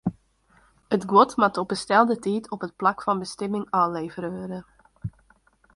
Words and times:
It 0.95 1.03
guod 1.11 1.31
moat 1.41 1.59
op 1.63 1.71
'e 1.73 1.77
stelde 1.83 2.17
tiid 2.23 2.45
op 2.55 2.63
it 2.67 2.77
plak 2.79 2.99
fan 3.05 3.21
bestimming 3.23 3.65
ôflevere 3.83 4.29
wurde. 4.37 4.59